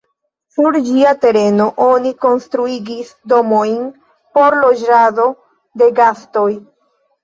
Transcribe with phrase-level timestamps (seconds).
[0.53, 3.79] Sur ĝia tereno oni konstruigis domojn
[4.41, 5.31] por loĝado
[5.81, 6.53] de gastoj.